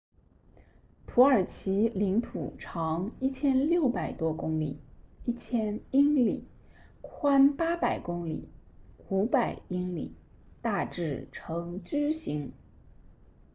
[1.05, 4.79] 土耳其领土长 1,600 多公里
[5.27, 6.43] 1,000 英里
[7.01, 8.49] 宽800公里
[9.09, 10.15] 500英里
[10.59, 12.51] 大致呈矩形